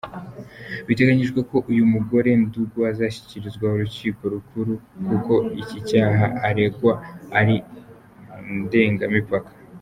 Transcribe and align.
Biteganijwe 0.87 1.39
ko 1.49 1.57
uyu 1.71 1.83
mugore 1.93 2.29
Ddungu 2.43 2.79
azashyikirizwa 2.91 3.65
Urukiko 3.73 4.21
rukuru 4.33 4.73
kuko 5.07 5.33
iki 5.61 5.77
cyaha 5.89 6.25
aregwa 6.47 6.93
ari 7.39 7.55
ndengamipaka. 8.61 9.51